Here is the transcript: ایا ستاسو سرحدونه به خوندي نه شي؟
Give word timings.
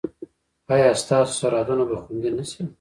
ایا 0.73 0.89
ستاسو 1.03 1.33
سرحدونه 1.39 1.83
به 1.89 1.95
خوندي 2.03 2.29
نه 2.37 2.43
شي؟ 2.49 2.61